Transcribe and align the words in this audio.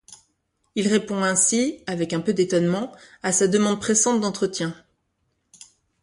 Il 0.73 0.87
répond 0.87 1.21
ainsi- 1.21 1.77
avec 1.85 2.11
un 2.13 2.21
peu 2.21 2.33
d’étonnement- 2.33 2.91
à 3.21 3.31
sa 3.31 3.47
demande 3.47 3.79
pressante 3.79 4.19
d’entretien. 4.19 4.73